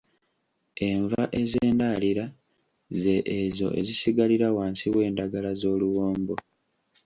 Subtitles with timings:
[0.89, 2.25] Enva ez’endalira
[3.01, 6.35] ze ezo ezisigalira wansi w’endagala z’oluwombo.